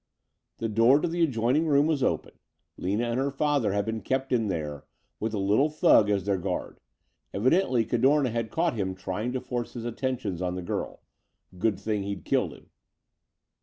The 0.57 0.67
door 0.67 0.99
to 0.99 1.07
the 1.07 1.21
adjoining 1.21 1.67
room 1.67 1.85
was 1.85 2.01
open. 2.01 2.33
Lina 2.75 3.03
and 3.03 3.19
her 3.19 3.29
father 3.29 3.71
had 3.73 3.85
been 3.85 4.01
kept 4.01 4.33
in 4.33 4.47
there, 4.47 4.83
with 5.19 5.31
the 5.33 5.39
little 5.39 5.69
thug 5.69 6.09
as 6.09 6.25
their 6.25 6.39
guard. 6.39 6.79
Evidently 7.35 7.85
Cadorna 7.85 8.31
had 8.31 8.49
caught 8.49 8.73
him 8.73 8.95
trying 8.95 9.31
to 9.33 9.39
force 9.39 9.73
his 9.73 9.85
attentions 9.85 10.41
on 10.41 10.55
the 10.55 10.63
girl. 10.63 11.03
Good 11.59 11.79
thing 11.79 12.01
he'd 12.01 12.25
killed 12.25 12.51
him. 12.51 12.71